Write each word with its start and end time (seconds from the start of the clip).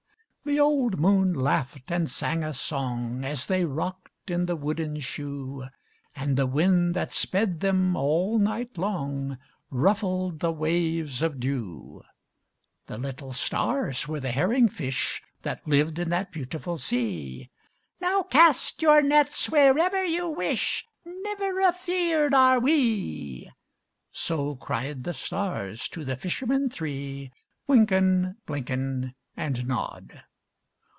The 0.43 0.59
old 0.59 0.99
moon 0.99 1.35
laughed 1.35 1.91
and 1.91 2.09
sang 2.09 2.43
a 2.43 2.51
song, 2.53 3.23
As 3.23 3.45
they 3.45 3.63
rocked 3.63 4.31
in 4.31 4.47
the 4.47 4.55
wooden 4.55 4.99
shoe; 4.99 5.65
And 6.15 6.35
the 6.35 6.47
wind 6.47 6.95
that 6.95 7.11
sped 7.11 7.59
them 7.59 7.95
all 7.95 8.39
night 8.39 8.75
long 8.75 9.37
Ruffled 9.69 10.39
the 10.39 10.51
waves 10.51 11.21
of 11.21 11.39
dew; 11.39 12.01
The 12.87 12.97
little 12.97 13.33
stars 13.33 14.07
were 14.07 14.19
the 14.19 14.31
herring 14.31 14.67
fish 14.67 15.21
That 15.43 15.67
lived 15.67 15.99
in 15.99 16.09
the 16.09 16.27
beautiful 16.31 16.75
sea. 16.79 17.47
"Now 18.01 18.23
cast 18.23 18.81
your 18.81 19.03
nets 19.03 19.47
wherever 19.47 20.03
you 20.03 20.27
wish,— 20.27 20.83
Never 21.05 21.61
afeard 21.61 22.33
are 22.33 22.59
we!" 22.59 23.51
So 24.11 24.55
cried 24.55 25.03
the 25.03 25.13
stars 25.13 25.87
to 25.89 26.03
the 26.03 26.17
fishermen 26.17 26.71
three, 26.71 27.31
Wynken, 27.67 28.37
Blynken, 28.47 29.13
And 29.37 29.67
Nod. 29.67 30.23